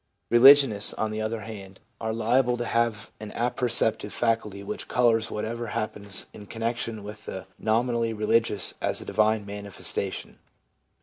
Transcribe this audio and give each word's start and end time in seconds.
Religionists, 0.31 0.95
on 0.95 1.11
the 1.11 1.21
other 1.21 1.41
hand, 1.41 1.79
are 1.99 2.11
liable 2.11 2.57
to 2.57 2.65
have 2.65 3.11
an 3.19 3.31
apperceptive 3.33 4.11
faculty 4.11 4.63
which 4.63 4.87
colours 4.87 5.29
whatever 5.29 5.67
happens 5.67 6.25
in 6.33 6.47
connection 6.47 7.03
with 7.03 7.25
the 7.27 7.45
nominally 7.59 8.11
religious 8.11 8.73
as 8.81 8.99
a 8.99 9.05
divine 9.05 9.45
manifestation. 9.45 10.39